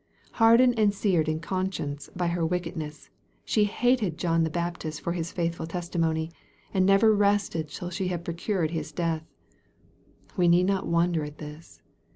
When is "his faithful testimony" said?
5.13-6.31